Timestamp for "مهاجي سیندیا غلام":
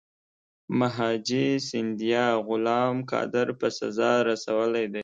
0.79-2.97